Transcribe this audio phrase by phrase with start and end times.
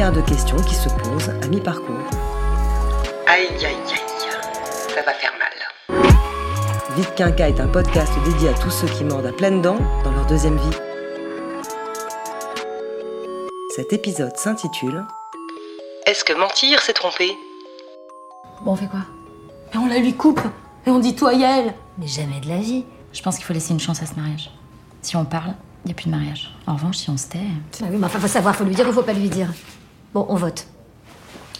[0.00, 2.08] De questions qui se posent à mi-parcours.
[3.26, 4.00] Aïe, aïe, aïe.
[4.88, 6.00] Ça va faire mal.
[6.96, 10.10] Vite Quinca est un podcast dédié à tous ceux qui mordent à pleines dents dans
[10.10, 10.76] leur deuxième vie.
[13.76, 15.04] Cet épisode s'intitule
[16.06, 17.36] Est-ce que mentir, c'est tromper?
[18.64, 19.00] Bon, on fait quoi?
[19.74, 20.40] Et on la lui coupe.
[20.86, 21.74] Et on dit toi et elle.
[21.98, 22.86] Mais jamais de la vie.
[23.12, 24.50] Je pense qu'il faut laisser une chance à ce mariage.
[25.02, 25.52] Si on parle,
[25.84, 26.54] il n'y a plus de mariage.
[26.66, 27.38] En revanche, si on se tait.
[27.82, 29.52] Ah oui, mais enfin, faut savoir, faut lui dire ou faut pas lui dire.
[30.12, 30.66] Bon, on vote.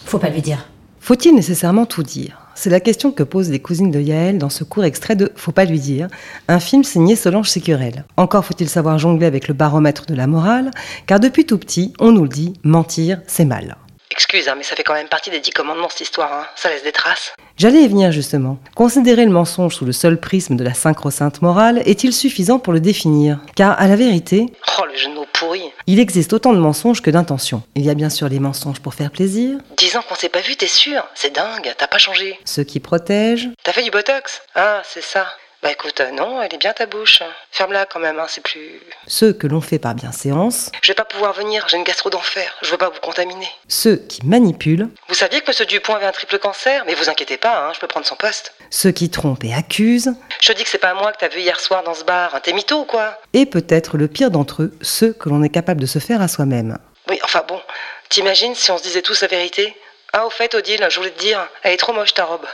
[0.05, 0.67] Faut pas lui dire.
[0.99, 2.37] Faut-il nécessairement tout dire?
[2.53, 5.53] C'est la question que posent les cousines de Yaël dans ce court extrait de Faut
[5.53, 6.09] pas lui dire,
[6.49, 8.03] un film signé Solange Sécurel.
[8.17, 10.69] Encore faut-il savoir jongler avec le baromètre de la morale,
[11.07, 13.77] car depuis tout petit, on nous le dit, mentir, c'est mal.
[14.21, 16.45] Excuse, hein, mais ça fait quand même partie des dix commandements cette histoire, hein.
[16.55, 17.33] Ça laisse des traces.
[17.57, 18.59] J'allais y venir justement.
[18.75, 22.79] Considérer le mensonge sous le seul prisme de la synchro-sainte morale est-il suffisant pour le
[22.79, 23.39] définir?
[23.55, 24.45] Car, à la vérité,
[24.79, 25.63] Oh, le jeu de mots pourri.
[25.87, 27.63] il existe autant de mensonges que d'intentions.
[27.73, 30.41] Il y a bien sûr les mensonges pour faire plaisir, Dix ans qu'on s'est pas
[30.41, 31.03] vu, t'es sûr?
[31.15, 32.37] C'est dingue, t'as pas changé.
[32.45, 34.43] ceux qui protègent, T'as fait du botox?
[34.53, 35.25] Ah, c'est ça.
[35.63, 37.21] Bah écoute, euh, non, elle est bien ta bouche.
[37.51, 38.81] Ferme-la quand même, hein, c'est plus.
[39.05, 42.55] ceux que l'on fait par bienséance, Je vais pas pouvoir venir, j'ai une gastro d'enfer,
[42.63, 43.47] je veux pas vous contaminer.
[43.67, 47.37] ceux qui manipulent, Vous saviez que Monsieur Dupont avait un triple cancer Mais vous inquiétez
[47.37, 48.55] pas, hein, je peux prendre son poste.
[48.71, 51.41] ceux qui trompent et accusent, Je te dis que c'est pas moi que t'as vu
[51.41, 53.19] hier soir dans ce bar, hein, t'es mytho ou quoi?
[53.33, 56.27] Et peut-être le pire d'entre eux, ceux que l'on est capable de se faire à
[56.27, 56.79] soi-même.
[57.07, 57.61] Oui, enfin bon,
[58.09, 59.75] t'imagines si on se disait tous la vérité?
[60.13, 62.45] Ah, au fait, Odile, je voulais te dire, elle est trop moche ta robe.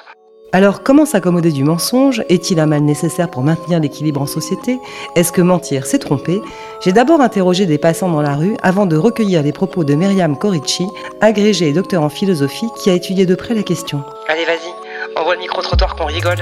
[0.53, 2.23] Alors comment s'accommoder du mensonge?
[2.29, 4.79] Est-il un mal nécessaire pour maintenir l'équilibre en société?
[5.15, 6.41] Est-ce que mentir, c'est tromper?
[6.81, 10.37] J'ai d'abord interrogé des passants dans la rue avant de recueillir les propos de Myriam
[10.37, 10.87] Corici,
[11.21, 14.03] agrégée et docteur en philosophie qui a étudié de près la question.
[14.29, 16.37] Allez, vas-y, envoie le micro-trottoir qu'on rigole.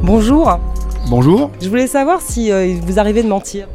[0.00, 0.58] Bonjour,
[1.08, 1.50] Bonjour.
[1.60, 3.66] je voulais savoir si euh, vous arrivez de mentir.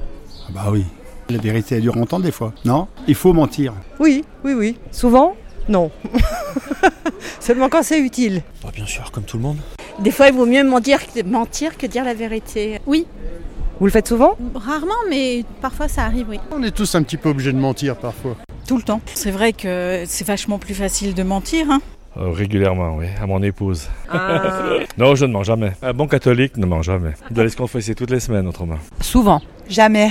[0.48, 0.86] Ah Bah oui.
[1.30, 2.54] La vérité, elle dure longtemps des fois.
[2.66, 2.88] Non?
[3.08, 3.74] Il faut mentir.
[4.00, 4.78] Oui, oui, oui.
[4.92, 5.36] Souvent?
[5.70, 5.92] Non.
[7.40, 8.42] Seulement quand c'est utile.
[8.64, 9.58] Bah, bien sûr, comme tout le monde.
[10.00, 12.82] Des fois, il vaut mieux mentir que, mentir que dire la vérité.
[12.88, 13.06] Oui,
[13.80, 14.36] Vous le faites souvent?
[14.56, 16.40] Rarement, mais parfois ça arrive, oui.
[16.52, 18.36] On est tous un petit peu obligés de mentir parfois.
[18.68, 19.00] Tout le temps.
[19.14, 21.70] C'est vrai que c'est vachement plus facile de mentir.
[21.70, 21.82] Hein.
[22.18, 23.88] Euh, régulièrement, oui, à mon épouse.
[24.98, 25.74] non, je ne mens jamais.
[25.84, 27.12] Un bon catholique ne ment jamais.
[27.30, 28.78] Il doit aller se confesser toutes les semaines, autrement.
[29.02, 29.40] Souvent.
[29.70, 30.10] Jamais.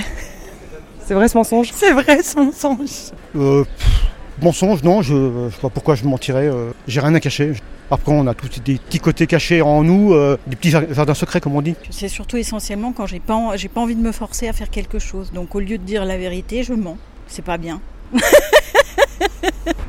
[1.05, 1.71] C'est vrai ce mensonge?
[1.73, 3.11] C'est vrai, son mensonge.
[3.35, 4.08] Euh, pff,
[4.43, 6.47] mensonge, non, je ne sais pas pourquoi je mentirais.
[6.47, 7.53] euh, J'ai rien à cacher.
[7.91, 11.41] Après, on a tous des petits côtés cachés en nous, euh, des petits jardins secrets,
[11.41, 11.75] comme on dit.
[11.89, 14.69] C'est surtout essentiellement quand j'ai pas, en- j'ai pas envie de me forcer à faire
[14.69, 15.31] quelque chose.
[15.33, 16.97] Donc au lieu de dire la vérité, je mens.
[17.27, 17.81] C'est pas bien.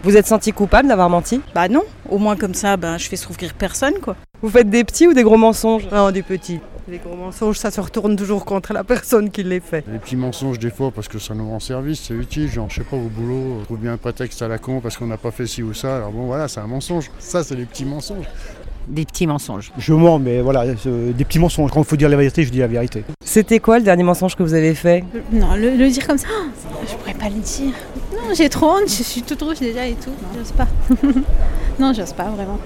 [0.02, 1.40] Vous êtes senti coupable d'avoir menti?
[1.54, 4.16] Bah non, au moins comme ça, ben, je fais souffrir personne, quoi.
[4.42, 5.86] Vous faites des petits ou des gros mensonges?
[5.92, 6.58] Non, des petits.
[6.90, 9.84] Les gros mensonges, ça se retourne toujours contre la personne qui les fait.
[9.92, 12.48] Les petits mensonges des fois parce que ça nous rend service, c'est utile.
[12.48, 14.96] Genre, je sais pas, au boulot, on trouve bien un prétexte à la con parce
[14.96, 15.96] qu'on n'a pas fait ci ou ça.
[15.96, 17.08] Alors bon, voilà, c'est un mensonge.
[17.20, 18.26] Ça, c'est les petits mensonges.
[18.88, 19.70] Des petits mensonges.
[19.78, 21.70] Je mens, mais voilà, euh, des petits mensonges.
[21.70, 23.04] Quand il faut dire la vérité, je dis la vérité.
[23.24, 25.04] C'était quoi le dernier mensonge que vous avez fait?
[25.30, 27.74] Non, le, le dire comme ça, oh, je pourrais pas le dire.
[28.12, 30.10] Non, j'ai trop honte, je suis toute rouge déjà et tout.
[30.10, 30.66] Non, j'ose pas.
[31.78, 32.58] non, j'ose pas vraiment.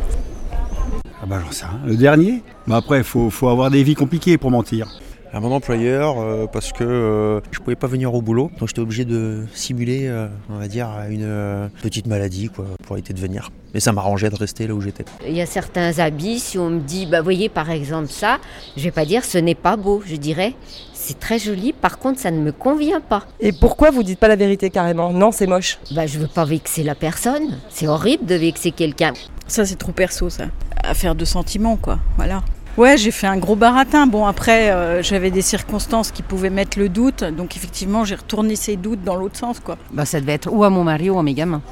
[1.25, 1.81] Ah bah j'en sais rien.
[1.87, 4.89] Le dernier Bah après, il faut, faut avoir des vies compliquées pour mentir.
[5.33, 8.83] À mon employeur, euh, parce que euh, je pouvais pas venir au boulot, donc j'étais
[8.83, 13.21] obligé de simuler, euh, on va dire, une euh, petite maladie, quoi, pour éviter de
[13.21, 13.51] venir.
[13.73, 15.07] Mais ça m'arrangeait de rester là où j'étais.
[15.27, 18.37] Il y a certains habits, si on me dit, bah voyez par exemple ça,
[18.77, 20.55] je vais pas dire ce n'est pas beau, je dirais
[20.93, 23.27] c'est très joli, par contre ça ne me convient pas.
[23.41, 25.13] Et pourquoi vous dites pas la vérité carrément?
[25.13, 25.79] Non, c'est moche.
[25.91, 29.13] Bah je veux pas vexer la personne, c'est horrible de vexer quelqu'un.
[29.47, 30.47] Ça, c'est trop perso, ça.
[30.89, 31.99] Affaire de sentiments, quoi.
[32.17, 32.43] Voilà.
[32.77, 34.07] Ouais, j'ai fait un gros baratin.
[34.07, 37.23] Bon, après, euh, j'avais des circonstances qui pouvaient mettre le doute.
[37.23, 39.79] Donc, effectivement, j'ai retourné ces doutes dans l'autre sens, quoi.
[39.93, 41.63] Bah, ça devait être ou à mon mari ou à mes gamins.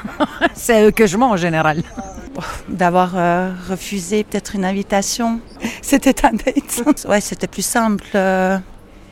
[0.54, 1.82] c'est eux que je mens en général.
[2.68, 5.40] D'avoir euh, refusé peut-être une invitation.
[5.82, 7.06] C'était un date.
[7.08, 8.58] Ouais, c'était plus simple euh,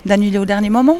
[0.04, 0.98] d'annuler au dernier moment.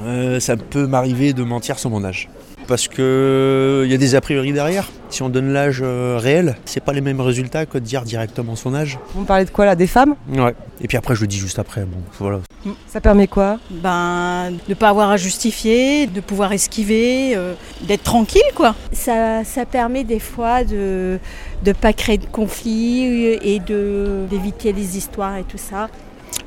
[0.00, 2.28] Euh, ça peut m'arriver de mentir sur mon âge.
[2.68, 4.88] Parce que il y a des a priori derrière.
[5.08, 8.56] Si on donne l'âge euh, réel, c'est pas les mêmes résultats que de dire directement
[8.56, 8.98] son âge.
[9.14, 10.14] Vous me parlez de quoi là Des femmes?
[10.28, 10.54] Ouais.
[10.80, 11.82] Et puis après, je le dis juste après.
[11.82, 12.40] Bon, voilà.
[12.88, 13.58] Ça permet quoi?
[13.70, 18.74] Ben, de ne pas avoir à justifier, de pouvoir esquiver, euh, d'être tranquille, quoi.
[18.92, 21.18] Ça, ça permet des fois de
[21.64, 23.04] ne pas créer de conflits
[23.42, 25.88] et de- d'éviter les histoires et tout ça.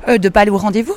[0.08, 0.94] Euh, de pas aller au rendez-vous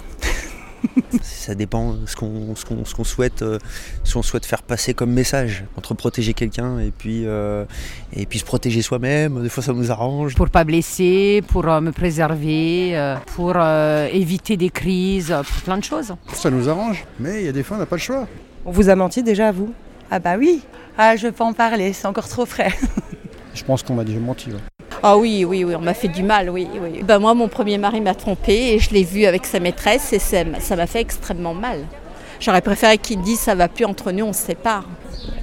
[1.21, 3.57] Ça dépend ce qu'on ce qu'on- ce qu'on souhaite, euh,
[4.03, 5.63] ce qu'on souhaite faire passer comme message.
[5.77, 7.65] Entre protéger quelqu'un et puis, euh,
[8.13, 9.41] et puis se protéger soi-même.
[9.43, 10.35] Des fois, ça nous arrange.
[10.35, 15.61] Pour pas blesser, pour euh, me préserver, euh, pour euh, éviter des crises, euh, pour
[15.61, 16.13] plein de choses.
[16.33, 18.27] Ça nous arrange, mais il y a des fois on n'a pas le choix.
[18.65, 19.73] On vous a menti déjà à vous?
[20.11, 20.61] Ah bah oui.
[20.97, 22.71] Ah, je peux en parler, c'est encore trop frais.
[23.53, 24.49] Je pense qu'on m'a déjà menti.
[24.49, 24.57] ouais.
[25.05, 27.03] Ah oui, oui, oui, on m'a fait du mal, oui, oui.
[27.03, 30.19] Ben moi, mon premier mari m'a trompée et je l'ai vu avec sa maîtresse et
[30.19, 31.79] ça m'a fait extrêmement mal.
[32.39, 34.85] J'aurais préféré qu'il dise ça va plus entre nous, on se sépare.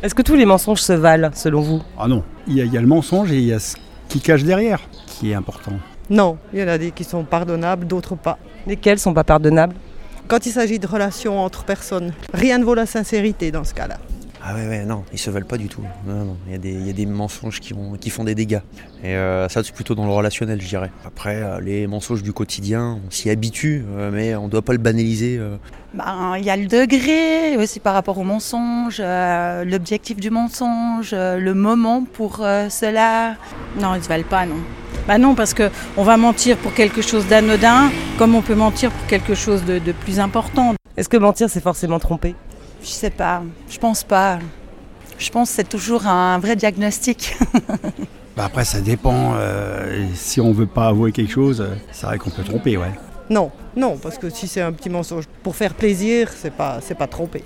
[0.02, 1.82] Est-ce que tous les mensonges se valent, selon vous?
[1.98, 3.76] Ah non, il y, a, il y a le mensonge et il y a ce
[4.08, 5.72] qui cache derrière qui est important.
[6.08, 8.38] Non, il y en a des qui sont pardonnables, d'autres pas.
[8.66, 9.76] Lesquels sont pas pardonnables?
[10.26, 13.98] Quand il s'agit de relations entre personnes, rien ne vaut la sincérité dans ce cas-là.
[14.42, 15.82] Ah ouais, ouais, non, ils se veulent pas du tout.
[16.06, 18.24] Non, non, il y, a des- il y a des mensonges qui, ont- qui font
[18.24, 18.60] des dégâts.
[19.04, 20.90] Et euh, ça, c'est plutôt dans le relationnel, je dirais.
[21.04, 24.78] Après, euh, les mensonges du quotidien, on s'y habitue, euh, mais on doit pas le
[24.78, 25.36] banaliser.
[25.38, 25.56] euh.
[25.92, 31.10] Ben, il y a le degré aussi par rapport au mensonge, euh, l'objectif du mensonge,
[31.12, 33.34] euh, le moment pour euh, cela.
[33.78, 34.56] Non, ils se valent pas, non.
[35.06, 38.90] Bah non, parce que on va mentir pour quelque chose d'anodin, comme on peut mentir
[38.90, 40.74] pour quelque chose de, de plus important.
[40.96, 42.34] Est-ce que mentir, c'est forcément tromper?
[42.82, 44.38] Je sais pas, je pense pas.
[45.18, 47.36] Je pense que c'est toujours un vrai diagnostic.
[48.36, 49.32] Bah après, ça dépend.
[49.34, 52.92] euh, si on veut pas avouer quelque chose, euh, c'est vrai qu'on peut tromper, ouais.
[53.28, 56.94] Non, non, parce que si c'est un petit mensonge pour faire plaisir, c'est pas, c'est
[56.94, 57.42] pas trompé.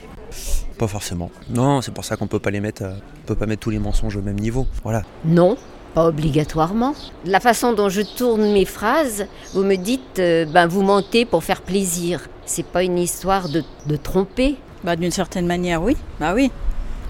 [0.79, 1.31] Pas forcément.
[1.49, 2.93] Non, c'est pour ça qu'on peut pas les mettre, euh,
[3.23, 4.67] on peut pas mettre tous les mensonges au même niveau.
[4.85, 5.03] Voilà.
[5.25, 5.57] Non,
[5.95, 6.95] pas obligatoirement.
[7.25, 11.43] La façon dont je tourne mes phrases, vous me dites, euh, ben vous mentez pour
[11.43, 12.29] faire plaisir.
[12.45, 14.57] C'est pas une histoire de, de tromper.
[14.85, 15.97] Bah d'une certaine manière, oui.
[16.21, 16.51] Bah oui.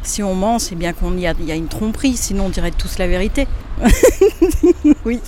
[0.02, 2.48] Si on ment, c'est bien qu'on y a, il y a une tromperie, sinon on
[2.48, 3.48] dirait tous la vérité.
[5.04, 5.20] oui.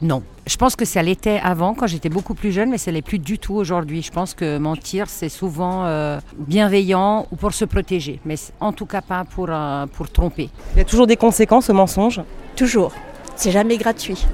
[0.00, 0.22] Non.
[0.46, 3.18] Je pense que ça l'était avant, quand j'étais beaucoup plus jeune, mais ça l'est plus
[3.18, 4.02] du tout aujourd'hui.
[4.02, 8.84] Je pense que mentir, c'est souvent euh, bienveillant ou pour se protéger, mais en tout
[8.84, 10.50] cas pas pour, euh, pour tromper.
[10.74, 12.20] Il y a toujours des conséquences au mensonge?
[12.56, 12.92] Toujours.
[13.36, 14.26] C'est jamais gratuit.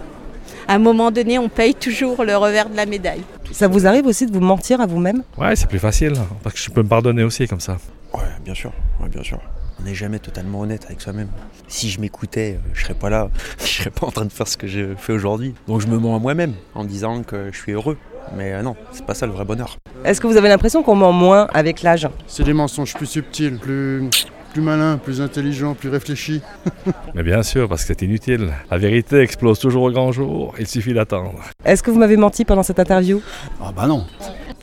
[0.70, 3.22] À un moment donné, on paye toujours le revers de la médaille.
[3.50, 5.24] Ça vous arrive aussi de vous mentir à vous-même?
[5.36, 6.12] Ouais, c'est plus facile,
[6.44, 7.78] parce que je peux me pardonner aussi comme ça.
[8.14, 8.70] Ouais, bien sûr,
[9.02, 9.40] ouais, bien sûr.
[9.80, 11.26] On n'est jamais totalement honnête avec soi-même.
[11.66, 14.46] Si je m'écoutais, euh, je serais pas là, je serais pas en train de faire
[14.46, 15.56] ce que je fais aujourd'hui.
[15.66, 17.98] Donc je me mens à moi-même en disant que je suis heureux.
[18.36, 19.76] Mais euh, non, c'est pas ça le vrai bonheur.
[20.04, 22.08] Est-ce que vous avez l'impression qu'on ment moins avec l'âge?
[22.28, 24.08] C'est des mensonges plus subtils, plus,
[24.52, 26.42] plus malins, plus intelligents, plus réfléchis.
[27.14, 28.52] Mais bien sûr, parce que c'est inutile.
[28.70, 31.34] La vérité explose toujours au grand jour, il suffit d'attendre.
[31.64, 33.22] Est-ce que vous m'avez menti pendant cette interview?
[33.62, 34.06] Ah bah non.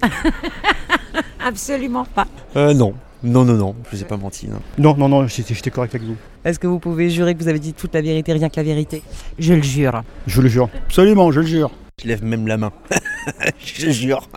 [1.45, 2.27] Absolument pas.
[2.55, 2.93] Euh, non.
[3.23, 4.47] Non, non, non, je vous ai pas menti.
[4.47, 4.59] Non.
[4.77, 6.17] Non, non, non, j'étais j'étais correct avec vous.
[6.45, 8.63] Est-ce que vous pouvez jurer que vous avez dit toute la vérité, rien que la
[8.63, 9.01] vérité?
[9.39, 10.03] Je le jure.
[10.27, 10.69] Je le jure.
[10.85, 11.71] Absolument, je le jure.
[12.01, 12.71] Je lève même la main.
[13.59, 14.29] je jure.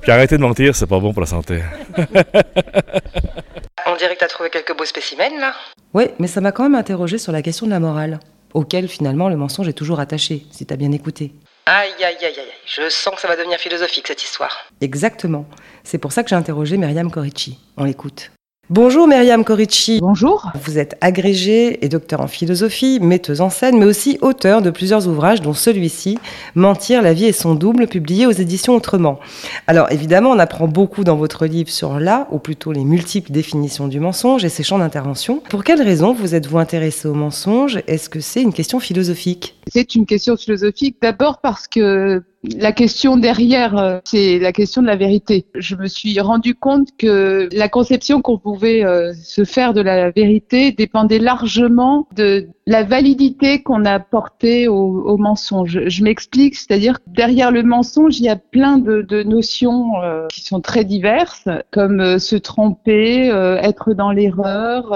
[0.00, 1.60] Puis arrêtez de mentir, c'est pas bon pour la santé.
[3.96, 5.54] On dirait que t'as trouvé quelques beaux spécimens là.
[5.94, 8.20] Oui, mais ça m'a quand même interrogé sur la question de la morale,
[8.52, 11.32] auquel finalement le mensonge est toujours attaché, si t'as bien écouté.
[11.64, 14.66] Aïe aïe aïe aïe aïe, je sens que ça va devenir philosophique cette histoire.
[14.82, 15.46] Exactement.
[15.82, 17.58] C'est pour ça que j'ai interrogé Myriam Corici.
[17.78, 18.32] On l'écoute.
[18.68, 20.00] Bonjour Myriam Corici.
[20.00, 20.50] Bonjour.
[20.64, 25.06] Vous êtes agrégée et docteur en philosophie, metteuse en scène, mais aussi auteur de plusieurs
[25.06, 26.18] ouvrages, dont celui-ci,
[26.56, 29.20] Mentir, la vie et son double, publié aux éditions Autrement.
[29.68, 33.86] Alors évidemment, on apprend beaucoup dans votre livre sur la, ou plutôt les multiples définitions
[33.86, 35.40] du mensonge et ses champs d'intervention.
[35.48, 37.78] Pour quelles raisons vous êtes-vous intéressé au mensonge?
[37.86, 39.55] Est-ce que c'est une question philosophique?
[39.72, 42.22] C'est une question philosophique d'abord parce que
[42.56, 45.46] la question derrière, euh, c'est la question de la vérité.
[45.54, 50.10] Je me suis rendu compte que la conception qu'on pouvait euh, se faire de la
[50.10, 55.80] vérité dépendait largement de la validité qu'on a portée au, au mensonge.
[55.86, 60.26] Je m'explique, c'est-à-dire que derrière le mensonge, il y a plein de, de notions euh,
[60.28, 63.28] qui sont très diverses, comme se tromper,
[63.62, 64.92] être dans l'erreur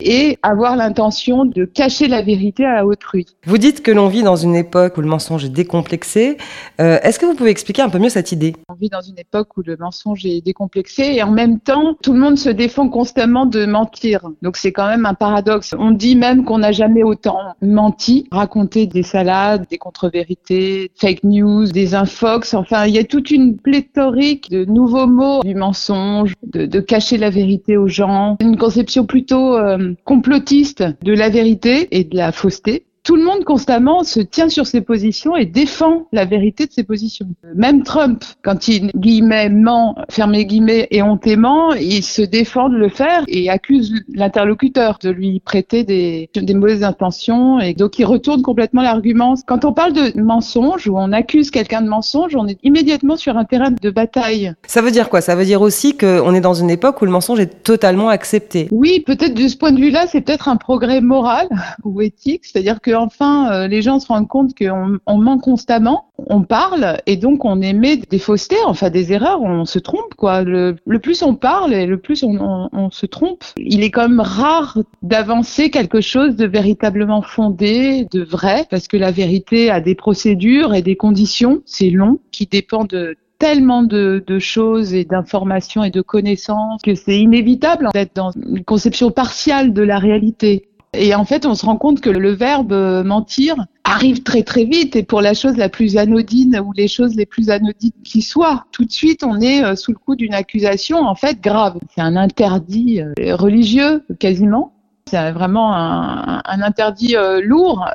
[0.00, 3.26] et avoir l'intention de cacher la vérité à autrui.
[3.46, 6.36] Vous dites que l'on vit dans une époque où le mensonge est décomplexé.
[6.80, 8.54] Euh, Est-ce que vous pouvez expliquer un peu mieux cette idée?
[8.68, 12.12] On vit dans une époque où le mensonge est décomplexé et en même temps, tout
[12.12, 14.28] le monde se défend constamment de mentir.
[14.42, 15.74] Donc c'est quand même un paradoxe.
[15.78, 21.66] On dit même qu'on n'a jamais autant menti, raconté des salades, des contre-vérités, fake news,
[21.66, 22.54] des infox.
[22.54, 27.30] Enfin, il y a toute une pléthorique de nouveaux mots du mensonge, de, cacher la
[27.30, 32.85] vérité aux gens, une conception plutôt euh, complotiste de la vérité et de la fausseté
[33.06, 36.82] tout le monde constamment se tient sur ses positions et défend la vérité de ses
[36.82, 37.28] positions.
[37.54, 42.88] Même Trump, quand il guillemets ment, fermé guillemets et hontément, il se défend de le
[42.88, 48.42] faire et accuse l'interlocuteur de lui prêter des, des mauvaises intentions et donc il retourne
[48.42, 49.34] complètement l'argument.
[49.46, 53.36] Quand on parle de mensonge ou on accuse quelqu'un de mensonge, on est immédiatement sur
[53.36, 54.52] un terrain de bataille.
[54.66, 55.20] Ça veut dire quoi?
[55.20, 58.66] Ça veut dire aussi qu'on est dans une époque où le mensonge est totalement accepté.
[58.72, 61.46] Oui, peut-être de ce point de vue-là, c'est peut-être un progrès moral
[61.84, 66.06] ou éthique, c'est-à-dire que enfin euh, les gens se rendent compte qu'on on ment constamment,
[66.18, 70.42] on parle et donc on émet des faussetés, enfin des erreurs, on se trompe quoi.
[70.42, 73.44] Le, le plus on parle et le plus on, on, on, se trompe.
[73.56, 78.96] Il est quand même rare d'avancer quelque chose de véritablement fondé, de vrai, parce que
[78.96, 84.24] la vérité a des procédures et des conditions, c'est long, qui dépendent de tellement de,
[84.26, 89.72] de, choses et d'informations et de connaissances que c'est inévitable d'être dans une conception partiale
[89.72, 90.68] de la réalité.
[90.98, 94.64] Et en fait, on se rend compte que le verbe euh, mentir arrive très très
[94.64, 98.22] vite et pour la chose la plus anodine ou les choses les plus anodines qui
[98.22, 98.64] soient.
[98.72, 101.78] Tout de suite, on est euh, sous le coup d'une accusation en fait grave.
[101.94, 104.72] C'est un interdit euh, religieux quasiment.
[105.08, 107.88] C'est vraiment un, interdit lourd,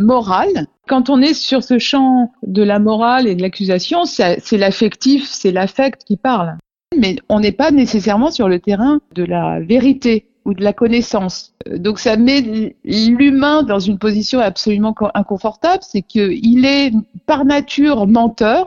[0.00, 0.48] moral.
[0.88, 5.52] Quand on est sur ce champ de la morale et de l'accusation, c'est l'affectif, c'est
[5.52, 6.56] l'affect qui parle.
[6.98, 11.54] Mais on n'est pas nécessairement sur le terrain de la vérité ou de la connaissance.
[11.66, 16.92] Donc ça met l'humain dans une position absolument inconfortable, c'est qu'il est
[17.26, 18.66] par nature menteur,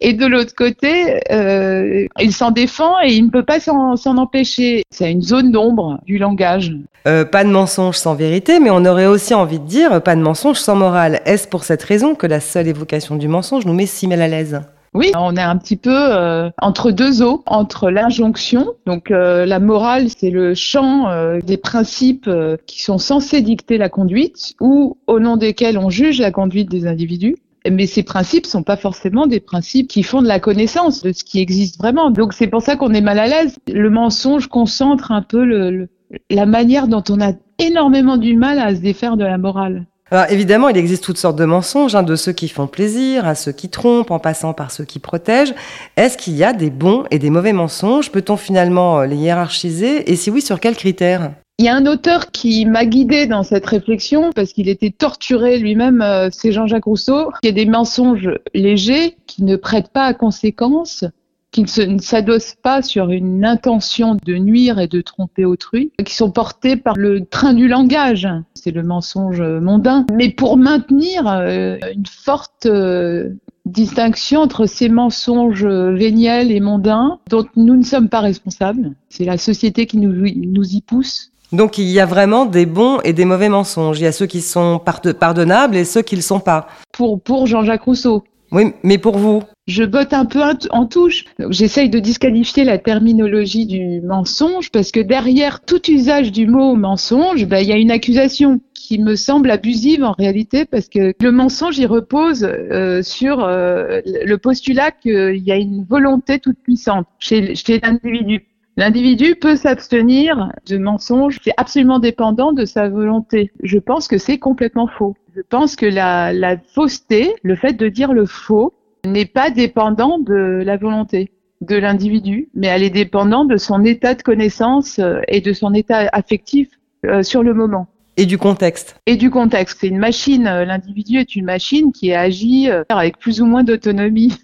[0.00, 4.84] et de l'autre côté, euh, il s'en défend et il ne peut pas s'en empêcher.
[4.90, 6.72] C'est une zone d'ombre du langage.
[7.08, 10.20] Euh, pas de mensonge sans vérité, mais on aurait aussi envie de dire pas de
[10.20, 11.20] mensonge sans morale.
[11.24, 14.28] Est-ce pour cette raison que la seule évocation du mensonge nous met si mal à
[14.28, 14.60] l'aise?
[14.92, 19.60] Oui, on est un petit peu euh, entre deux eaux, entre l'injonction, donc euh, la
[19.60, 24.98] morale, c'est le champ euh, des principes euh, qui sont censés dicter la conduite ou
[25.06, 27.36] au nom desquels on juge la conduite des individus.
[27.70, 31.22] Mais ces principes sont pas forcément des principes qui font de la connaissance de ce
[31.24, 32.10] qui existe vraiment.
[32.10, 33.58] Donc c'est pour ça qu'on est mal à l'aise.
[33.68, 35.88] Le mensonge concentre un peu le, le,
[36.30, 39.86] la manière dont on a énormément du mal à se défaire de la morale.
[40.12, 43.36] Alors évidemment, il existe toutes sortes de mensonges, hein, de ceux qui font plaisir à
[43.36, 45.54] ceux qui trompent, en passant par ceux qui protègent.
[45.96, 48.10] Est-ce qu'il y a des bons et des mauvais mensonges?
[48.10, 50.10] Peut-on finalement les hiérarchiser?
[50.10, 51.30] Et si oui, sur quels critères?
[51.58, 55.58] Il y a un auteur qui m'a guidé dans cette réflexion parce qu'il était torturé
[55.58, 57.30] lui-même, euh, c'est Jean-Jacques Rousseau.
[57.42, 61.04] Il y a des mensonges légers qui ne prêtent pas à conséquence,
[61.52, 66.30] qui ne s'adossent pas sur une intention de nuire et de tromper autrui, qui sont
[66.30, 68.28] portés par le train du langage.
[68.54, 70.06] C'est le mensonge mondain.
[70.12, 73.30] Mais pour maintenir euh, une forte euh,
[73.66, 78.94] distinction entre ces mensonges véniels et mondains dont nous ne sommes pas responsables.
[79.08, 81.32] C'est la société qui nous, nous y pousse.
[81.52, 83.98] Donc il y a vraiment des bons et des mauvais mensonges.
[83.98, 84.80] Il y a ceux qui sont
[85.18, 86.68] pardonnables et ceux qui ne le sont pas.
[86.92, 88.24] Pour, pour Jean-Jacques Rousseau.
[88.52, 91.26] Oui, mais pour vous Je botte un peu en touche.
[91.48, 97.46] J'essaye de disqualifier la terminologie du mensonge parce que derrière tout usage du mot mensonge,
[97.46, 101.30] ben, il y a une accusation qui me semble abusive en réalité parce que le
[101.30, 107.06] mensonge il repose euh, sur euh, le postulat qu'il y a une volonté toute puissante
[107.20, 108.48] chez, chez l'individu.
[108.76, 113.52] L'individu peut s'abstenir de mensonges, c'est absolument dépendant de sa volonté.
[113.62, 115.14] Je pense que c'est complètement faux.
[115.36, 118.74] Je pense que la, la fausseté, le fait de dire le faux,
[119.04, 121.30] n'est pas dépendant de la volonté
[121.60, 125.74] de l'individu, mais elle est dépendante de son état de connaissance euh, et de son
[125.74, 126.68] état affectif
[127.04, 127.86] euh, sur le moment.
[128.16, 128.96] Et du contexte.
[129.06, 129.78] Et du contexte.
[129.80, 134.36] C'est une machine, euh, l'individu est une machine qui agit avec plus ou moins d'autonomie.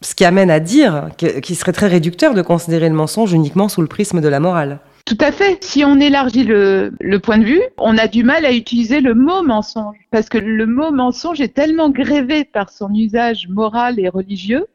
[0.00, 3.80] Ce qui amène à dire qu'il serait très réducteur de considérer le mensonge uniquement sous
[3.80, 4.80] le prisme de la morale.
[5.04, 5.62] Tout à fait.
[5.62, 6.90] Si on élargit le,
[7.22, 9.96] point de vue, on a du mal à utiliser le mot mensonge.
[10.10, 14.66] Parce que le mot mensonge est tellement grévé par son usage moral et religieux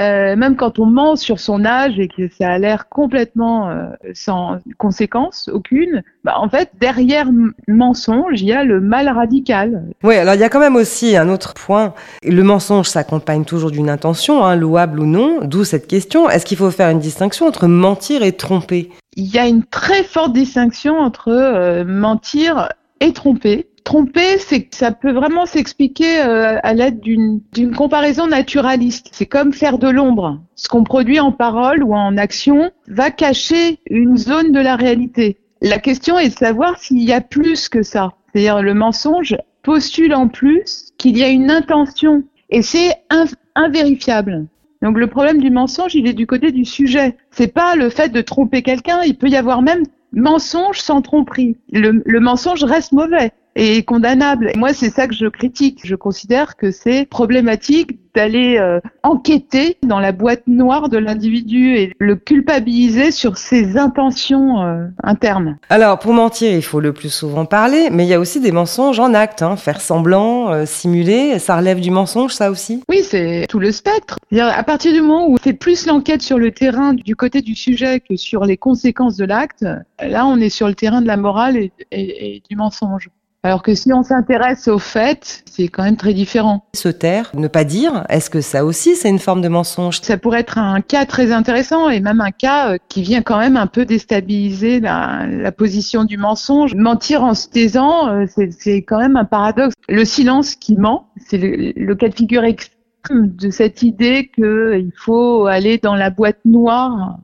[0.00, 3.90] euh, même quand on ment sur son âge et que ça a l'air complètement euh,
[4.14, 7.28] sans conséquence aucune, bah, en fait, derrière
[7.68, 9.84] mensonge, il y a le mal radical.
[10.02, 11.92] Oui, alors il y a quand même aussi un autre point.
[12.22, 16.30] Le mensonge s'accompagne toujours d'une intention, hein, louable ou non, d'où cette question.
[16.30, 18.88] Est-ce qu'il faut faire une distinction entre mentir et tromper?
[19.16, 22.68] Il y a une très forte distinction entre euh, mentir
[23.00, 29.08] et tromper tromper, c'est ça peut vraiment s'expliquer euh, à l'aide d'une d'une comparaison naturaliste.
[29.10, 30.38] C'est comme faire de l'ombre.
[30.54, 35.38] Ce qu'on produit en parole ou en action va cacher une zone de la réalité.
[35.60, 38.12] La question est de savoir s'il y a plus que ça.
[38.32, 44.46] C'est-à-dire le mensonge postule en plus qu'il y a une intention et c'est inv- invérifiable.
[44.82, 47.16] Donc le problème du mensonge, il est du côté du sujet.
[47.30, 49.82] C'est pas le fait de tromper quelqu'un, il peut y avoir même
[50.12, 51.56] mensonge sans tromperie.
[51.72, 54.50] Le, le mensonge reste mauvais et condamnable.
[54.54, 55.80] Et moi, c'est ça que je critique.
[55.84, 61.92] Je considère que c'est problématique d'aller euh, enquêter dans la boîte noire de l'individu et
[61.98, 65.58] le culpabiliser sur ses intentions euh, internes.
[65.68, 68.50] Alors, pour mentir, il faut le plus souvent parler, mais il y a aussi des
[68.52, 69.42] mensonges en acte.
[69.42, 69.56] Hein.
[69.56, 72.82] Faire semblant, euh, simuler, ça relève du mensonge, ça aussi?
[72.88, 74.18] Oui, c'est tout le spectre.
[74.30, 77.42] C'est-à-dire, à partir du moment où on fait plus l'enquête sur le terrain du côté
[77.42, 79.64] du sujet que sur les conséquences de l'acte,
[80.02, 83.08] là, on est sur le terrain de la morale et, et- et du mensonge.
[83.42, 86.66] Alors que si on s'intéresse aux faits, c'est quand même très différent.
[86.74, 90.00] Se taire, ne pas dire, est-ce que ça aussi, c'est une forme de mensonge?
[90.02, 93.38] Ça pourrait être un cas très intéressant et même un cas euh, qui vient quand
[93.38, 96.74] même un peu déstabiliser la, la position du mensonge.
[96.74, 99.74] Mentir en se taisant, euh, c'est c'est quand même un paradoxe.
[99.88, 102.76] Le silence qui ment, c'est le, le cas de figure extrême
[103.10, 107.16] de cette idée qu'il faut aller dans la boîte noire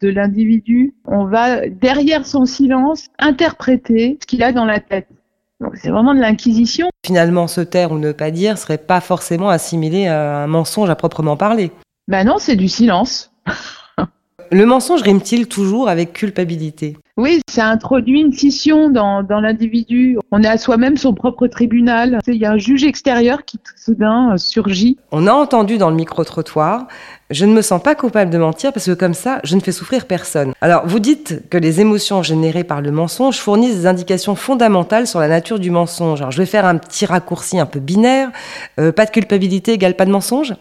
[0.00, 0.94] de l'individu.
[1.04, 5.06] On va, derrière son silence, interpréter ce qu'il a dans la tête.
[5.62, 6.88] Donc c'est vraiment de l'inquisition.
[7.06, 10.96] Finalement, se taire ou ne pas dire serait pas forcément assimilé à un mensonge à
[10.96, 11.70] proprement parler.
[12.08, 13.30] Ben non, c'est du silence.
[14.54, 16.98] Le mensonge rime-t-il toujours avec culpabilité?
[17.16, 20.18] Oui, ça introduit une scission dans, dans l'individu.
[20.30, 22.18] On est à soi-même son propre tribunal.
[22.26, 24.98] Il y a un juge extérieur qui tout soudain euh, surgit.
[25.10, 26.86] On a entendu dans le micro-trottoir,
[27.30, 29.72] je ne me sens pas coupable de mentir parce que comme ça, je ne fais
[29.72, 30.52] souffrir personne.
[30.60, 35.18] Alors, vous dites que les émotions générées par le mensonge fournissent des indications fondamentales sur
[35.18, 36.20] la nature du mensonge.
[36.20, 38.30] Alors, je vais faire un petit raccourci un peu binaire.
[38.78, 40.52] Euh, pas de culpabilité égale pas de mensonge?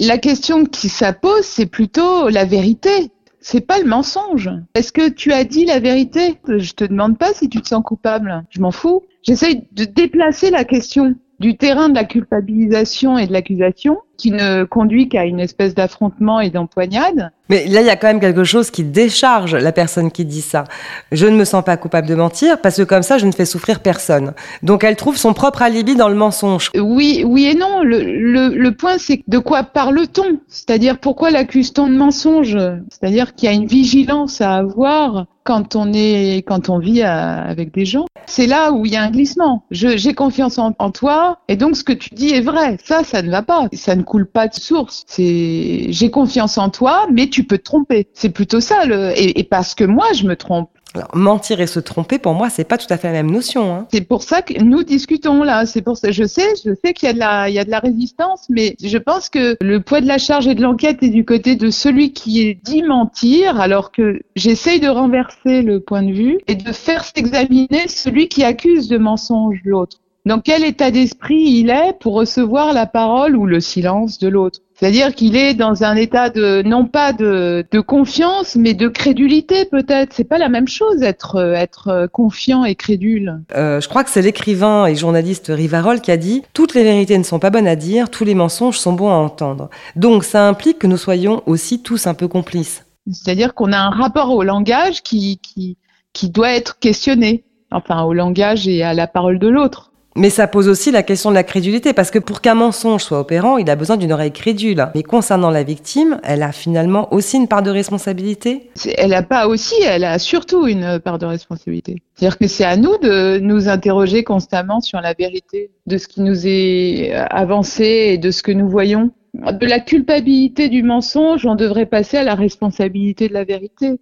[0.00, 3.10] La question qui ça pose, c'est plutôt la vérité.
[3.50, 4.50] C'est pas le mensonge.
[4.74, 6.38] Est-ce que tu as dit la vérité?
[6.46, 8.44] Je te demande pas si tu te sens coupable.
[8.50, 9.04] Je m'en fous.
[9.22, 14.64] J'essaye de déplacer la question du terrain de la culpabilisation et de l'accusation, qui ne
[14.64, 17.30] conduit qu'à une espèce d'affrontement et d'empoignade.
[17.48, 20.42] Mais là, il y a quand même quelque chose qui décharge la personne qui dit
[20.42, 20.64] ça.
[21.12, 23.46] Je ne me sens pas coupable de mentir parce que comme ça, je ne fais
[23.46, 24.34] souffrir personne.
[24.62, 26.70] Donc elle trouve son propre alibi dans le mensonge.
[26.76, 27.82] Oui, oui et non.
[27.82, 30.40] Le, le, le point, c'est de quoi parle-t-on?
[30.48, 32.58] C'est-à-dire pourquoi l'accuse-t-on de mensonge
[32.90, 37.40] C'est-à-dire qu'il y a une vigilance à avoir quand on est, quand on vit à-
[37.44, 38.04] avec des gens.
[38.26, 39.64] C'est là où il y a un glissement.
[39.70, 42.76] J'ai confiance en, en toi et donc ce que tu dis est vrai.
[42.84, 43.68] Ça, ça ne va pas.
[43.72, 45.04] Ça ne coule pas de source.
[45.06, 48.08] C'est j'ai confiance en toi, mais tu peux te tromper.
[48.14, 48.84] C'est plutôt ça.
[48.86, 50.70] Le, et, et parce que moi, je me trompe.
[50.94, 53.74] Alors, mentir et se tromper, pour moi, c'est pas tout à fait la même notion.
[53.74, 53.86] Hein.
[53.92, 55.66] C'est pour ça que nous discutons là.
[55.66, 56.10] C'est pour ça.
[56.10, 58.46] Je sais, je sais qu'il y a de la, il y a de la résistance,
[58.48, 61.56] mais je pense que le poids de la charge et de l'enquête est du côté
[61.56, 66.38] de celui qui est dit mentir, alors que j'essaye de renverser le point de vue
[66.46, 69.98] et de faire s'examiner celui qui accuse de mensonge l'autre.
[70.28, 74.60] Dans quel état d'esprit il est pour recevoir la parole ou le silence de l'autre?
[74.74, 79.64] C'est-à-dire qu'il est dans un état de non pas de, de confiance, mais de crédulité
[79.64, 80.12] peut-être.
[80.12, 83.40] C'est pas la même chose être euh, être confiant et crédule.
[83.56, 87.16] Euh, je crois que c'est l'écrivain et journaliste Rivarol qui a dit Toutes les vérités
[87.16, 89.70] ne sont pas bonnes à dire, tous les mensonges sont bons à entendre.
[89.96, 92.84] Donc ça implique que nous soyons aussi tous un peu complices.
[93.10, 95.78] C'est-à-dire qu'on a un rapport au langage qui, qui,
[96.12, 97.44] qui doit être questionné.
[97.70, 99.88] Enfin, au langage et à la parole de l'autre.
[100.18, 103.20] Mais ça pose aussi la question de la crédulité, parce que pour qu'un mensonge soit
[103.20, 104.84] opérant, il a besoin d'une oreille crédule.
[104.96, 108.70] Mais concernant la victime, elle a finalement aussi une part de responsabilité?
[108.96, 112.02] Elle a pas aussi, elle a surtout une part de responsabilité.
[112.16, 116.20] C'est-à-dire que c'est à nous de nous interroger constamment sur la vérité de ce qui
[116.20, 119.10] nous est avancé et de ce que nous voyons.
[119.34, 124.00] De la culpabilité du mensonge, on devrait passer à la responsabilité de la vérité.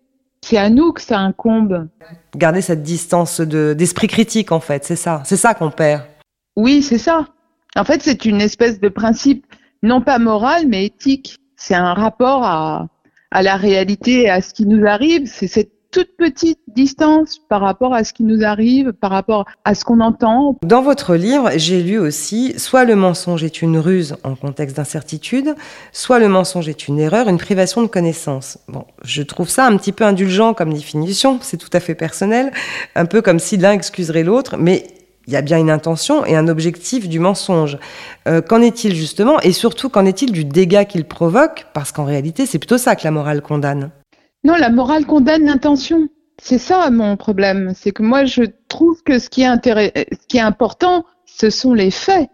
[0.49, 1.89] C'est à nous que ça incombe.
[2.37, 5.21] Garder cette distance de- d'esprit critique, en fait, c'est ça.
[5.25, 6.03] C'est ça qu'on perd.
[6.55, 7.27] Oui, c'est ça.
[7.75, 9.45] En fait, c'est une espèce de principe,
[9.83, 11.39] non pas moral, mais éthique.
[11.57, 12.87] C'est un rapport à,
[13.33, 15.27] à la réalité et à ce qui nous arrive.
[15.27, 19.75] C'est cette toute petite distance par rapport à ce qui nous arrive, par rapport à
[19.75, 20.59] ce qu'on entend.
[20.63, 25.55] Dans votre livre, j'ai lu aussi soit le mensonge est une ruse en contexte d'incertitude,
[25.93, 28.59] soit le mensonge est une erreur, une privation de connaissance.
[28.69, 32.53] Bon, je trouve ça un petit peu indulgent comme définition, c'est tout à fait personnel,
[32.95, 34.87] un peu comme si l'un excuserait l'autre, mais
[35.27, 37.79] il y a bien une intention et un objectif du mensonge.
[38.29, 39.41] Euh, qu'en est-il justement?
[39.41, 41.67] Et surtout, qu'en est-il du dégât qu'il provoque?
[41.73, 43.91] Parce qu'en réalité, c'est plutôt ça que la morale condamne.
[44.45, 46.09] Non, la morale condamne l'intention.
[46.41, 50.27] C'est ça mon problème, c'est que moi je trouve que ce qui est, intéress- ce
[50.29, 52.29] qui est important, ce sont les faits.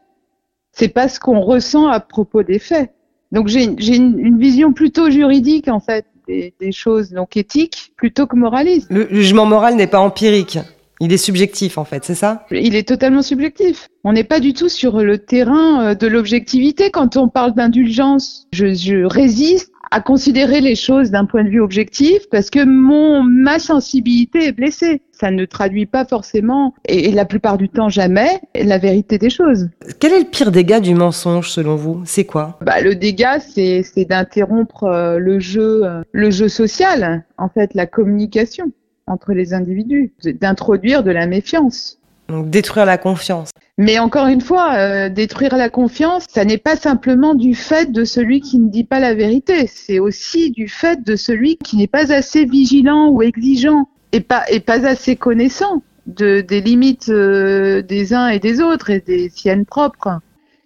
[0.73, 2.91] C'est pas ce qu'on ressent à propos des faits.
[3.31, 7.93] Donc j'ai j'ai une, une vision plutôt juridique en fait des, des choses, donc éthique
[7.97, 8.88] plutôt que moraliste.
[8.91, 10.59] Le jugement moral n'est pas empirique.
[11.01, 12.47] Il est subjectif, en fait, c'est ça?
[12.53, 13.88] Il est totalement subjectif.
[14.05, 18.47] On n'est pas du tout sur le terrain euh, de l'objectivité quand on parle d'indulgence.
[18.53, 23.23] Je, je résiste à considérer les choses d'un point de vue objectif parce que mon
[23.23, 25.03] ma sensibilité est blessée.
[25.13, 29.31] Ça ne traduit pas forcément, et, et la plupart du temps jamais, la vérité des
[29.31, 29.69] choses.
[30.01, 32.03] Quel est le pire dégât du mensonge, selon vous?
[32.05, 32.59] C'est quoi?
[32.63, 37.75] Bah, le dégât, c'est c'est d'interrompre euh, le jeu, euh, le jeu social, en fait,
[37.75, 38.73] la communication
[39.07, 41.99] entre les individus, d'introduire de la méfiance.
[42.33, 43.51] Donc détruire la confiance.
[43.77, 48.05] Mais encore une fois, euh, détruire la confiance, ça n'est pas simplement du fait de
[48.05, 51.87] celui qui ne dit pas la vérité, c'est aussi du fait de celui qui n'est
[51.87, 58.29] pas assez vigilant ou exigeant et pas, assez connaissant de, des limites euh, des uns
[58.29, 60.18] et des autres et des siennes propres.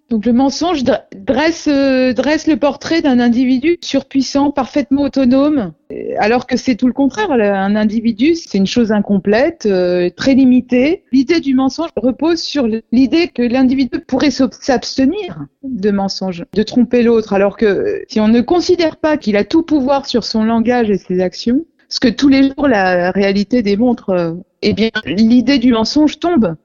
[0.09, 0.83] Donc le mensonge
[1.17, 6.87] dresse, euh, dresse le portrait d'un individu surpuissant, parfaitement autonome, euh, alors que c'est tout
[6.87, 7.29] le contraire.
[7.31, 11.03] Un individu, c'est une chose incomplète, euh, très limitée.
[11.11, 17.03] L'idée du mensonge repose sur l'idée que l'individu pourrait s'ab- s'abstenir de mensonge, de tromper
[17.03, 20.89] l'autre, alors que si on ne considère pas qu'il a tout pouvoir sur son langage
[20.89, 25.57] et ses actions, ce que tous les jours la réalité démontre, euh, eh bien l'idée
[25.57, 26.55] du mensonge tombe.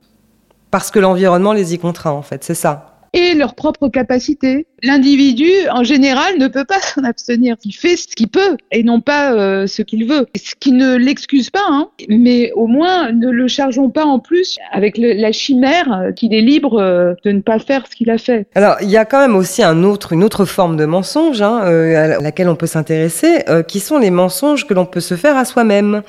[0.70, 2.91] Parce que l'environnement les y contraint, en fait, c'est ça.
[3.12, 4.66] Et leurs propres capacités.
[4.84, 7.56] L'individu, en général, ne peut pas s'en abstenir.
[7.64, 10.26] Il fait ce qu'il peut et non pas euh, ce qu'il veut.
[10.34, 14.58] Ce qui ne l'excuse pas, hein, mais au moins ne le chargeons pas en plus
[14.72, 18.18] avec la chimère euh, qu'il est libre euh, de ne pas faire ce qu'il a
[18.18, 18.46] fait.
[18.54, 21.60] Alors, il y a quand même aussi un autre, une autre forme de mensonge hein,
[21.64, 25.14] euh, à laquelle on peut s'intéresser, euh, qui sont les mensonges que l'on peut se
[25.14, 26.02] faire à soi-même.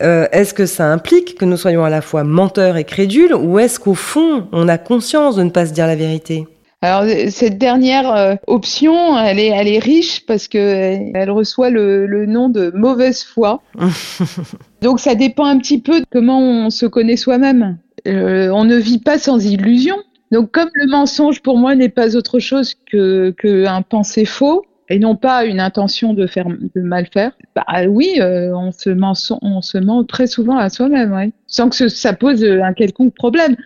[0.00, 3.78] Est-ce que ça implique que nous soyons à la fois menteurs et crédules, ou est-ce
[3.78, 6.46] qu'au fond, on a conscience de ne pas se dire la vérité?
[6.86, 11.30] Alors euh, cette dernière euh, option, elle est, elle est riche parce que euh, elle
[11.30, 13.60] reçoit le, le nom de mauvaise foi.
[14.82, 17.78] Donc ça dépend un petit peu de comment on se connaît soi-même.
[18.06, 19.96] Euh, on ne vit pas sans illusion.
[20.32, 24.64] Donc comme le mensonge pour moi n'est pas autre chose que, que un pensée faux
[24.88, 28.90] et non pas une intention de faire de mal faire, bah oui, euh, on se
[28.90, 32.72] menson- on se ment très souvent à soi-même, ouais, sans que ce- ça pose un
[32.72, 33.56] quelconque problème.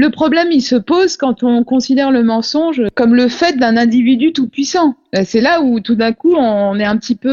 [0.00, 4.32] Le problème, il se pose quand on considère le mensonge comme le fait d'un individu
[4.32, 4.94] tout puissant.
[5.16, 7.28] Euh, C'est là où tout d'un coup on est un petit peu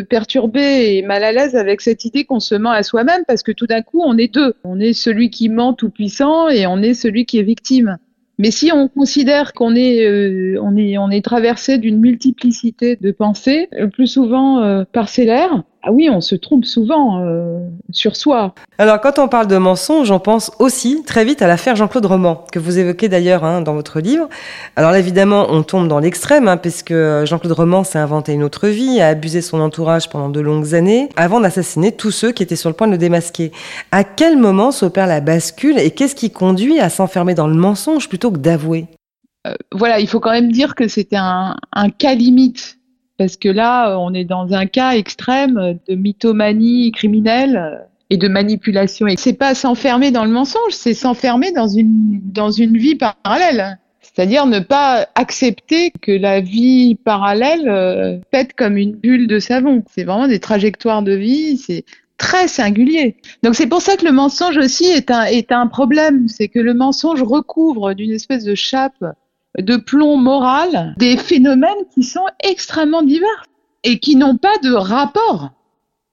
[0.00, 3.42] euh, perturbé et mal à l'aise avec cette idée qu'on se ment à soi-même parce
[3.42, 4.52] que tout d'un coup on est deux.
[4.64, 7.96] On est celui qui ment tout puissant et on est celui qui est victime.
[8.40, 13.10] Mais si on considère qu'on est, euh, on est, on est traversé d'une multiplicité de
[13.10, 17.58] pensées, euh, plus souvent euh, parcellaires, ah oui, on se trompe souvent euh,
[17.90, 18.54] sur soi.
[18.76, 22.44] Alors, quand on parle de mensonge, on pense aussi très vite à l'affaire Jean-Claude Roman,
[22.52, 24.28] que vous évoquez d'ailleurs hein, dans votre livre.
[24.76, 28.68] Alors là, évidemment, on tombe dans l'extrême, hein, puisque Jean-Claude Roman s'est inventé une autre
[28.68, 32.56] vie, a abusé son entourage pendant de longues années, avant d'assassiner tous ceux qui étaient
[32.56, 33.50] sur le point de le démasquer.
[33.90, 38.08] À quel moment s'opère la bascule et qu'est-ce qui conduit à s'enfermer dans le mensonge
[38.08, 38.86] plutôt que d'avouer?
[39.46, 42.79] Euh, voilà, il faut quand même dire que c'était un, un cas limite.
[43.20, 48.16] Parce que là, euh, on est dans un cas extrême de mythomanie criminelle euh, et
[48.16, 49.06] de manipulation.
[49.08, 53.78] Et c'est pas s'enfermer dans le mensonge, c'est s'enfermer dans une, dans une vie parallèle.
[54.00, 59.84] C'est-à-dire ne pas accepter que la vie parallèle euh, pète comme une bulle de savon.
[59.90, 61.84] C'est vraiment des trajectoires de vie, c'est
[62.16, 63.16] très singulier.
[63.42, 66.26] Donc c'est pour ça que le mensonge aussi est un, est un problème.
[66.26, 69.04] C'est que le mensonge recouvre d'une espèce de chape
[69.58, 73.44] de plomb moral des phénomènes qui sont extrêmement divers
[73.84, 75.50] et qui n'ont pas de rapport.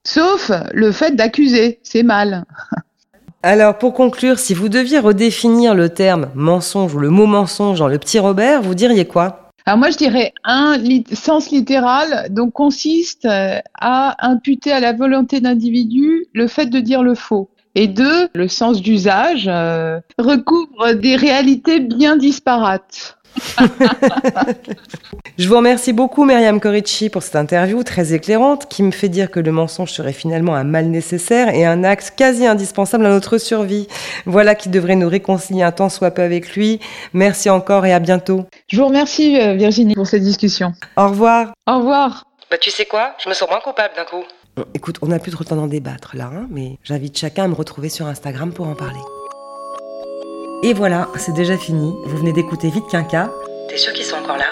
[0.06, 2.44] Sauf le fait d'accuser, c'est mal.
[3.42, 7.86] Alors, pour conclure, si vous deviez redéfinir le terme mensonge ou le mot mensonge dans
[7.86, 9.44] le petit Robert, vous diriez quoi?
[9.64, 14.94] Alors moi je dirais un lit- sens littéral donc consiste euh, à imputer à la
[14.94, 17.50] volonté d'individu le fait de dire le faux.
[17.74, 23.17] Et deux, le sens d'usage euh, recouvre des réalités bien disparates.
[25.38, 29.30] Je vous remercie beaucoup, Myriam Corici, pour cette interview très éclairante qui me fait dire
[29.30, 33.38] que le mensonge serait finalement un mal nécessaire et un axe quasi indispensable à notre
[33.38, 33.86] survie.
[34.26, 36.80] Voilà qui devrait nous réconcilier un temps soit peu avec lui.
[37.12, 38.46] Merci encore et à bientôt.
[38.68, 40.72] Je vous remercie euh, Virginie pour cette discussion.
[40.96, 41.52] Au revoir.
[41.66, 42.24] Au revoir.
[42.50, 43.14] Bah tu sais quoi?
[43.22, 44.24] Je me sens moins coupable d'un coup.
[44.74, 47.48] Écoute, on n'a plus trop le temps d'en débattre là, hein, mais j'invite chacun à
[47.48, 49.00] me retrouver sur Instagram pour en parler.
[50.62, 51.94] Et voilà, c'est déjà fini.
[52.04, 53.30] Vous venez d'écouter Vite Quinca.
[53.68, 54.46] T'es sûr qu'ils sont encore là?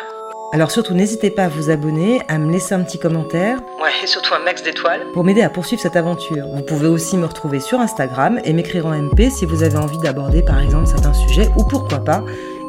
[0.52, 4.06] Alors surtout, n'hésitez pas à vous abonner, à me laisser un petit commentaire Ouais, et
[4.06, 5.00] surtout un max d'étoiles.
[5.12, 6.46] pour m'aider à poursuivre cette aventure.
[6.54, 9.98] Vous pouvez aussi me retrouver sur Instagram et m'écrire en MP si vous avez envie
[9.98, 12.22] d'aborder par exemple certains sujets ou pourquoi pas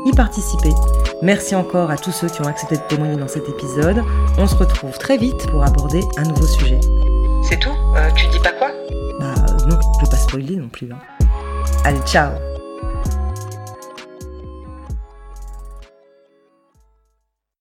[0.05, 0.71] y participer.
[1.21, 4.01] Merci encore à tous ceux qui ont accepté de témoigner dans cet épisode.
[4.39, 6.79] On se retrouve très vite pour aborder un nouveau sujet.
[7.47, 7.69] C'est tout?
[7.95, 8.69] Euh, Tu dis pas quoi?
[9.19, 10.89] Bah euh, non, je vais pas spoiler non plus.
[10.91, 11.27] hein.
[11.85, 12.31] Allez, ciao